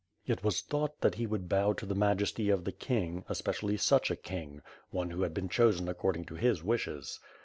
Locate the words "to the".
1.73-1.93